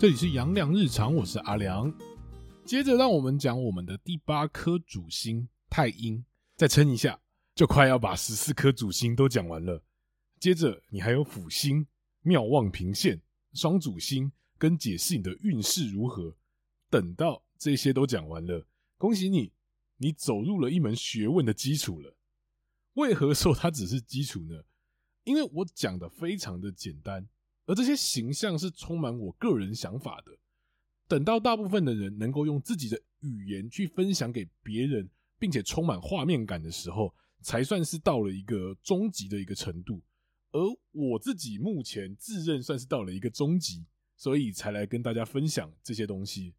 [0.00, 1.92] 这里是阳光日常，我是阿良。
[2.64, 6.24] 接着，让我们讲我们的第八颗主星太阴。
[6.56, 7.20] 再撑一下，
[7.54, 9.82] 就快要把十四颗主星都讲完了。
[10.38, 11.86] 接着，你还有辅星、
[12.22, 13.20] 妙望平线、
[13.52, 16.34] 双主星，跟解释你的运势如何。
[16.88, 19.52] 等到这些都讲完了，恭喜你，
[19.98, 22.16] 你走入了一门学问的基础了。
[22.94, 24.62] 为何说它只是基础呢？
[25.24, 27.28] 因为我讲的非常的简单。
[27.70, 30.36] 而这些形象是充满我个人想法的。
[31.06, 40.02] 等到大部分的人能够用自己的语言去分享给别人，并且充满画面感的时候，才算是到了一个终极的一个程度。
[40.50, 40.58] 而
[40.90, 46.52] 我自己目前自认算是到了一个终极，所以才来跟大家分享这些东西。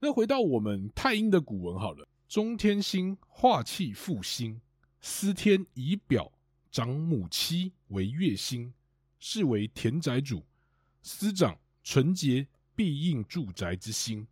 [0.00, 4.62] 那回到我们太阴的古文好了，中天星化气复星，
[4.98, 6.32] 司天仪表
[6.70, 8.72] 长母妻为月星。
[9.24, 10.44] 是为田宅主，
[11.00, 14.26] 司长纯洁必应住宅之星，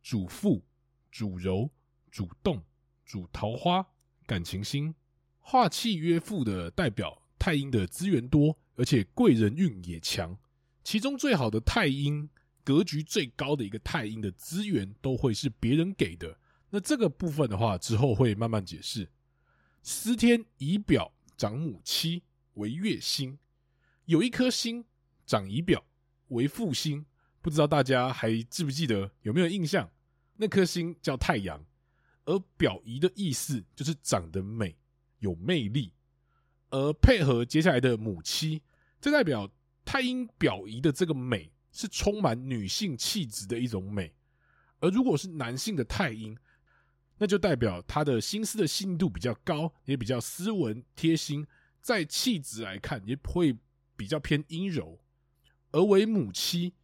[0.00, 0.62] 主富、
[1.10, 1.68] 主柔、
[2.08, 2.62] 主动、
[3.04, 3.84] 主桃花，
[4.24, 4.94] 感情星。
[5.40, 10.38] 化气曰富的代表太阴的资源多，而且贵人运也强。
[10.84, 12.30] 其中最好的太阴，
[12.62, 16.38] 格局最高的一个太阴的资源都会是别人给的。
[16.70, 19.10] 那这个部分的话，之后会慢慢解释。
[19.82, 22.22] 司天仪表长母妻
[22.54, 23.36] 为月星。
[24.12, 24.84] 有一颗星
[25.24, 25.82] 长仪表
[26.28, 27.06] 为父星，
[27.40, 29.90] 不知道大家还记不记得，有没有印象？
[30.36, 31.64] 那颗星叫太阳，
[32.26, 34.76] 而表仪的意思就是长得美、
[35.20, 35.94] 有魅力，
[36.68, 38.60] 而配合接下来的母妻，
[39.00, 39.50] 这代表
[39.82, 44.12] 太阴表仪的这个美是充满女性气质的一种美。
[44.80, 46.36] 而如果是男性的太阴，
[47.16, 51.46] 那就代表他的心思的细腻度比较高，也比较斯文贴心，
[51.80, 53.56] 在气质来看也会。
[53.96, 54.98] 比较偏阴柔，
[55.70, 56.74] 而为母妻，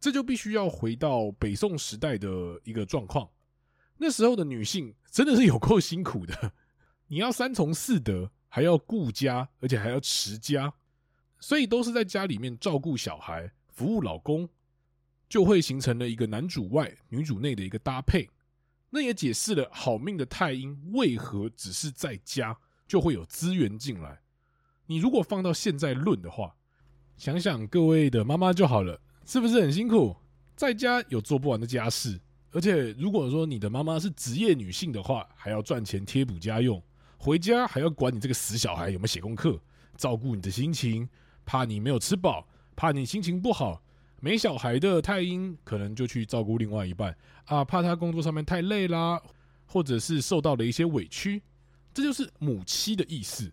[0.00, 3.28] 这就必须要回到北宋时代的一个状况。
[3.96, 6.52] 那时候的女性真的是有够辛苦的，
[7.08, 10.74] 你要三从四德，还要顾家，而且还要持家，
[11.38, 14.48] 所以都是在家里面照顾小孩、服务老公，
[15.28, 18.28] 就会形成了一个男主外、女主内的一个搭配。
[18.90, 24.20] 那也解释了好命的太阴为何只是在家就会有资源进来。
[24.86, 26.54] 你如果放到现在论的话，
[27.16, 30.16] 想想各位的妈妈就好了，是不是很辛苦？
[30.54, 32.20] 在家有做不完的家事，
[32.52, 36.82] 而且如果说你的妈妈是职业女性的话，还要赚钱贴补家用，
[37.16, 39.58] 回家还要管你这个死小孩有没有写功课，
[39.96, 41.08] 照顾你的心情，
[41.46, 42.46] 怕你没有吃饱，
[42.76, 43.82] 怕你心情不好。
[44.20, 49.20] 没小孩的太阴可能就去照顾另外一半啊，怕他工作上面太累啦，
[49.66, 51.42] 或者是受到了一些委屈，
[51.92, 53.52] 这就是母妻的意思。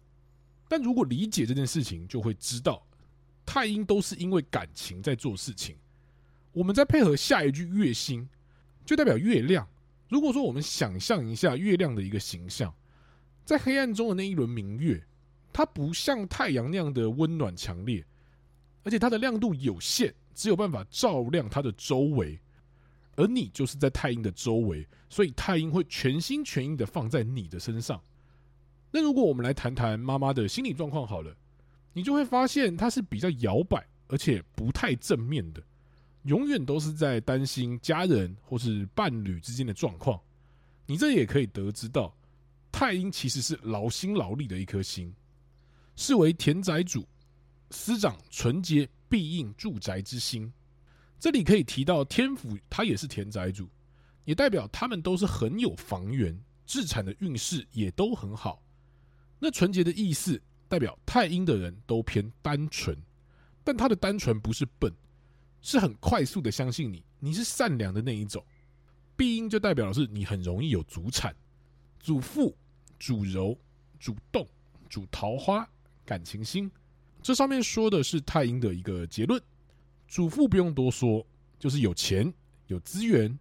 [0.71, 2.81] 但如果理解这件事情，就会知道。
[3.45, 5.75] 太阴都是因为感情在做事情，
[6.53, 8.25] 我们再配合下一句月星，
[8.85, 9.67] 就代表月亮。
[10.07, 12.73] 如果说我们想象一下月亮的一个形象，
[13.43, 15.03] 在黑暗中的那一轮明月，
[15.51, 18.05] 它不像太阳那样的温暖强烈，
[18.85, 22.39] 而且它的亮度有限，只有办法照亮它的周围。
[23.17, 28.01] 而你就是在太阴的周围，所以太阴会全心全意的放在你的身上。
[28.91, 31.35] 那如果我们来谈谈妈妈的心理状况好了。
[31.93, 35.61] 你就会发现她是比较摇摆，而且不太正面的，
[36.23, 40.17] 永远都是在担心家人或是伴侣之间的状况。
[40.85, 42.15] 你这也可以得知到，
[42.71, 45.13] 太阴其实是劳心劳力的一颗星，
[45.97, 47.05] 是为田宅主，
[47.71, 50.49] 司掌纯洁庇应住宅之星。
[51.19, 53.67] 这里可以提到天府，他也是田宅主，
[54.23, 58.63] 也代表他们都是很有房源，自产的运势也都很好。
[59.41, 60.41] 那纯洁的意思。
[60.69, 62.97] 代表太阴的人都偏单纯，
[63.61, 64.89] 但他的单纯不是笨，
[65.61, 68.41] 是很快速的相信你，你是善良的那一种。
[69.17, 71.35] 庇应就代表的是你很容易有主产，
[71.99, 72.55] 主富、
[72.97, 73.53] 主柔、
[73.99, 74.47] 主动、
[74.87, 75.69] 主桃花，
[76.05, 76.71] 感情星。
[77.21, 79.43] 这上面说的是太阴的一个结论。
[80.07, 81.27] 主富不用多说，
[81.59, 82.33] 就是有钱
[82.67, 83.37] 有资源，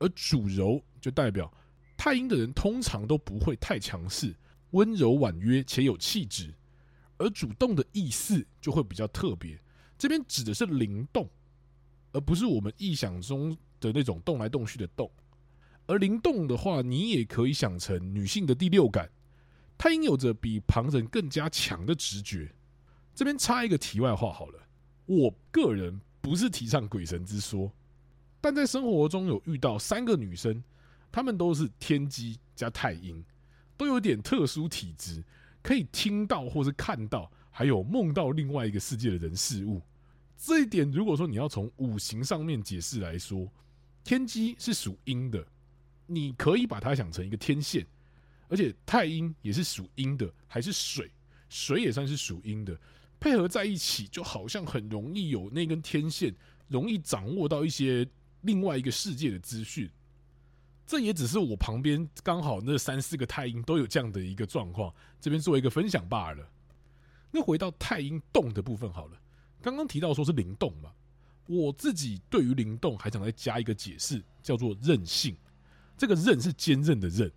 [0.00, 1.48] 而主柔就代表
[1.96, 4.34] 太阴的人通常都不会太强势，
[4.72, 6.52] 温柔婉约且有气质。
[7.18, 9.56] 而主动的意思就会比较特别，
[9.96, 11.30] 这边指的是灵动，
[12.10, 15.08] 而不是我们臆想中的那种动来动去的动。
[15.86, 19.08] 而灵动的话，你也可以想成女性的第六感，
[19.78, 22.52] 太阴有着比旁人更加强的直觉。
[23.14, 24.58] 这边插一个题外话好了，
[25.06, 27.70] 我个人不是提倡鬼神之说，
[28.40, 30.62] 但在生活中有遇到三个女生，
[31.12, 33.22] 她们都是天机加太阴，
[33.76, 35.22] 都有点特殊体质。
[35.62, 39.80] 可以听到或是看到，还有梦到另外一个世界的人事物，
[40.36, 43.48] 这一点，如果说你要从五行上面解释来说，
[44.02, 45.46] 天机是属阴的，
[46.04, 47.86] 你可以把它想成一个天线，
[48.48, 51.08] 而且太阴也是属阴的，还是水，
[51.48, 52.76] 水也算是属阴的，
[53.20, 56.34] 配合在一起，就好像很容易有那根天线，
[56.66, 58.04] 容易掌握到一些
[58.40, 59.88] 另外一个世界的资讯。
[60.86, 66.46] 这也只是我旁边刚好那三四个太阴都有这样的一个状况，这边做一个分享罢了。
[67.30, 69.18] 那回到太阴动的部分好了。
[69.62, 70.92] 刚刚提到说是灵动嘛，
[71.46, 75.36] 我自己对于灵动还想再加一个解释，叫做韧性。
[75.96, 77.30] 这个韧是坚韧的韧。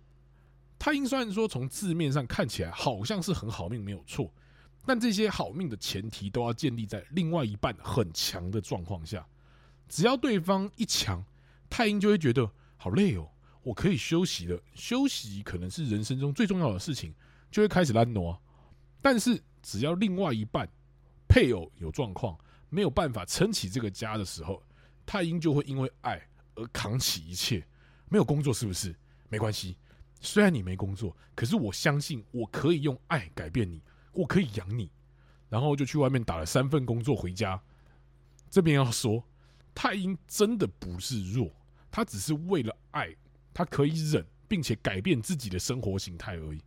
[0.78, 4.30] 太阴虽然说从字面上看起来好像是很好命没有错，
[4.84, 9.26] 但这些好命的前提都要建立在另外一半很强的状况下。
[9.88, 11.24] 只要对方一强，
[11.70, 13.30] 太阴就会觉得好累哦，
[13.66, 14.62] 我可以休息了。
[14.74, 17.12] 休息可能是人生中最重要的事情，
[17.50, 18.40] 就会开始懒挪。
[19.02, 20.68] 但是只要另外一半，
[21.26, 22.38] 配偶有状况，
[22.70, 24.62] 没有办法撑起这个家的时候，
[25.04, 26.24] 太阴就会因为爱
[26.54, 27.66] 而扛起一切。
[28.08, 28.94] 没有工作是不是？
[29.28, 29.76] 没关系，
[30.20, 34.88] 虽然你没工作，可是我相信我可以用爱改变你，我可以养你。
[35.48, 37.60] 然后就去外面打了三份工作回家。
[38.48, 39.24] 这边要说，
[39.74, 41.50] 太阴真的不是弱，
[41.90, 43.12] 他只是为了爱，
[43.56, 46.60] 他可以忍，并且改变自己的生活形态而已。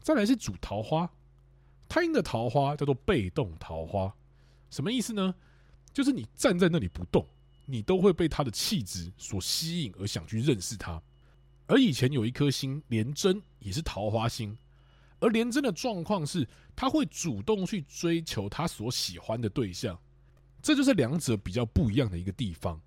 [0.00, 1.10] 再来是主桃花。
[1.88, 4.14] 太阴的桃花叫做被动桃花，
[4.70, 5.34] 什么意思呢？
[5.92, 7.26] 就是你站在那里不动，
[7.64, 11.02] 你都会被他的气质所吸引而想去认识他。
[11.66, 14.56] 而以前有一颗星廉贞也是桃花星，
[15.18, 20.00] 而廉贞的状况是他会主动去追求他所喜欢的对象，
[20.62, 22.80] 这就是两者比较不一样的一个地方。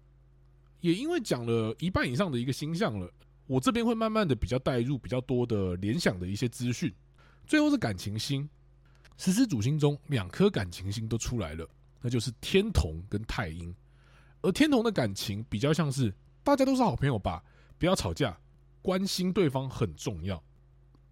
[0.81, 3.11] 也因为讲了一半以上的一个星象了，
[3.47, 6.93] 我这边会慢慢的比较带入比较多的联想的一些资讯，
[7.45, 8.47] 最后是感情星。
[9.17, 11.67] 十四主星中，两颗感情星都出来了，
[12.01, 13.75] 那就是天同跟太阴。
[14.41, 17.43] 而天同的感情比较像是大家都是好朋友吧，
[17.77, 18.39] 不要吵架，
[18.81, 20.41] 关心对方很重要。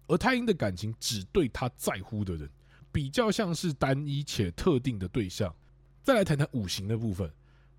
[0.06, 2.48] 而太阴的感情只对他在乎的人，
[2.90, 5.54] 比较像是单一且特定的对象。
[6.02, 7.30] 再来谈谈五行的部分，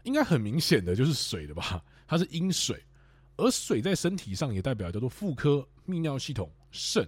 [0.10, 1.86] 应该很明显的就是水了吧？
[2.08, 2.84] 它是阴水，
[3.38, 7.08] 而水在身体上也代表叫做妇科、泌尿系统、肾。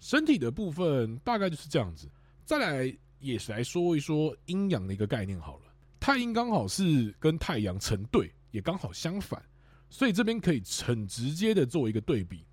[0.00, 2.08] 身体的部分大概就是这样子。
[2.46, 5.64] 再来也是来说一说阴阳的一个概念好了。
[6.00, 9.44] 太阴刚好是跟太阳成对，也刚好相反，
[9.90, 12.46] 所以这边可以很直接的做一个对比。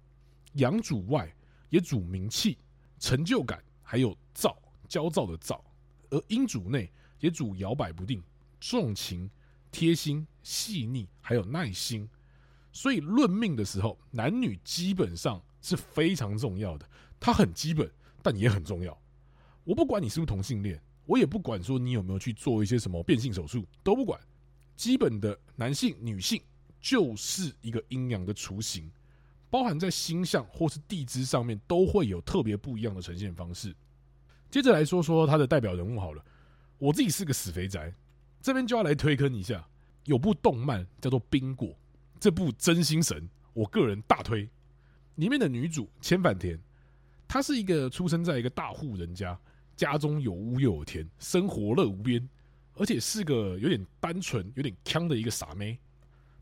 [0.55, 1.33] 阳主外，
[1.69, 2.57] 也主名气、
[2.99, 5.55] 成就感，还有躁、焦躁的躁；
[6.09, 6.91] 而阴主内，
[7.21, 8.21] 也主摇摆不定、
[8.59, 9.31] 重情、
[9.71, 12.09] 贴心、细腻，还有耐心。
[12.71, 16.87] 所以论命的时候，男女基本上是非常重要的。
[17.19, 17.91] 它很基本，
[18.21, 18.95] 但也很重要。
[19.63, 24.19] 我不管你是不是同性恋，我也不管说你有没有去做一些什么变性手术，都不管。
[24.75, 26.39] 基本的男性、女性
[26.79, 28.91] 就是一个阴阳的雏形，
[29.49, 33.75] 包含在星象或是地支上面都会有特别不一样的呈现方式。
[34.51, 36.23] 接着来说说他的代表人物好了，
[36.77, 37.91] 我自己是个死肥宅，
[38.41, 39.67] 这边就要来推坑一下，
[40.05, 41.69] 有部动漫叫做《冰果》，
[42.19, 44.49] 这部真心神，我个人大推。
[45.15, 46.59] 里面的女主千反田，
[47.27, 49.37] 她是一个出生在一个大户人家。
[49.75, 52.27] 家中有屋又有田，生活乐无边，
[52.73, 55.77] 而且是个有点单纯、有点腔的一个傻妹。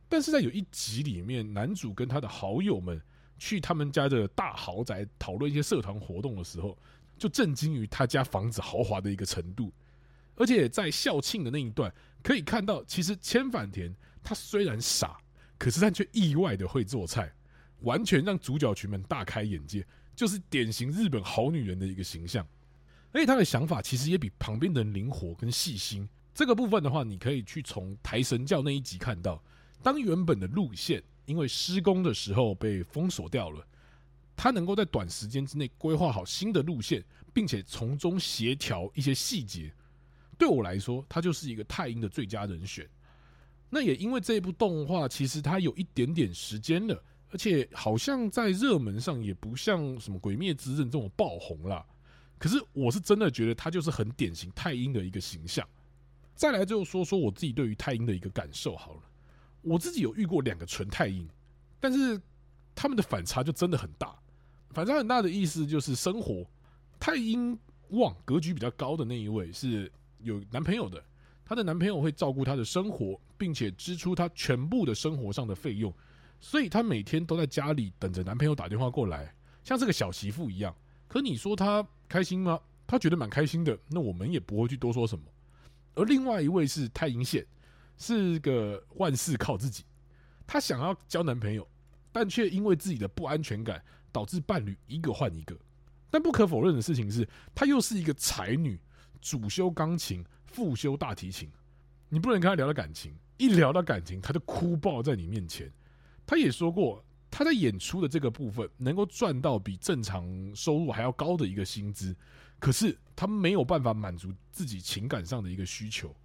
[0.07, 3.01] 但是在有一集里面，男主跟他的好友们
[3.37, 6.77] 去他们家的大豪宅讨论一些社团活动的时候，
[7.17, 9.69] 就震惊于他家房子豪华的一个程度。
[10.35, 15.17] 而且在校庆的那一段，可以看到，其实千反田他虽然傻，
[15.57, 17.33] 可是他却意外的会做菜，
[17.81, 22.45] 完全让主角群们大开眼界，就是典型日本好女人的一个形象。
[23.11, 26.07] 所以他的想法其实也比旁边的人灵活跟细心。
[26.33, 29.41] 这个部分的话，你可以去从台神教那一集看到，
[29.81, 33.65] 当原本的路线因为施工的时候被封锁掉了，
[34.35, 37.01] 他能够在短时间之内规划好新的路线，
[37.33, 39.71] 并且从中协调一些细节。
[40.37, 42.87] 对我来说，他就是一个太阴的最佳人选。
[43.69, 51.85] 那也因为这部动画，其实它有一点点时间了，而且好像在热门上也不像什么《鬼灭之刃》这种爆红啦。
[52.37, 55.67] 可是我是真的觉得他就是很典型太阴的一个形象。
[56.35, 59.01] 再来就说说我自己对于太阴的一个感受好了。
[59.61, 61.27] 我自己有遇过两个纯太阴，
[61.79, 62.21] 但是
[62.75, 64.15] 他们的反差就真的很大。
[64.71, 66.45] 反差很大的意思就是生活
[66.99, 67.57] 太阴
[67.89, 69.91] 旺格局比较高的那一位是
[70.25, 71.01] 有男朋友的，
[71.45, 75.93] 她的男朋友会照顾她的生活，并且支出她全部的生活上的费用，
[76.39, 80.75] 所以她每天都在家里等着男朋友打电话过来，像这个小媳妇一样。
[81.07, 82.59] 可你说她开心吗？
[82.87, 85.23] 她觉得蛮开心的，那我们也不会去多说什么。
[85.93, 87.45] 而另外一位是太阴线，
[87.97, 89.83] 是个万事靠自己。
[90.47, 91.67] 她想要交男朋友，
[92.11, 95.57] 但却因为自己的不安全感，导致伴侣一个换一个。
[96.11, 98.79] 但不可否认的事情是，她又是一个才女，
[99.25, 101.49] 主修钢琴，副修大提琴。
[102.09, 105.67] 你不能跟他聊到感情，一聊到感情，他就哭爆在你面前。
[106.27, 112.15] 他也说过，他在演出的这个部分能够赚到比正常收入还要高的一个薪资，
[112.59, 116.15] 可是他没有办法满足自己情感上的一个需求。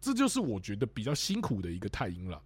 [0.00, 2.42] 这就是我觉得比较辛苦的一个太阴了。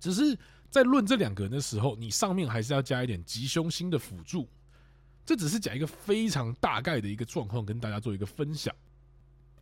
[0.00, 0.34] 只是
[0.70, 4.48] 在论这两个人的时候，你上面还是要加一点吉凶星的辅助。
[5.26, 8.74] 这只是讲一个非常大概的一个状况，跟大家做一个分享。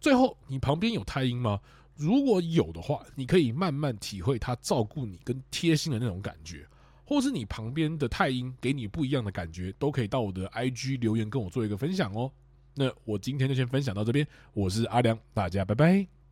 [0.05, 1.59] 最后，你旁边有太阴吗？
[1.97, 6.67] 如果有的话，你可以慢慢体会他照顾你跟贴心的那种感觉，
[7.07, 12.31] 或是你旁边的太阴给你不一样的感觉，都可以到我的 IG 留言跟我做一个分享哦。
[12.75, 16.24] 那我今天就先分享到这边，我是阿良，大家拜拜。